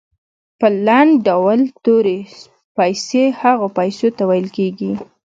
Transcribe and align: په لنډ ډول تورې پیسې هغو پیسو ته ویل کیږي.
په 0.59 0.67
لنډ 0.85 1.11
ډول 1.27 1.59
تورې 1.83 2.17
پیسې 2.77 3.23
هغو 3.41 3.67
پیسو 3.77 4.07
ته 4.17 4.23
ویل 4.29 4.47
کیږي. 4.57 4.91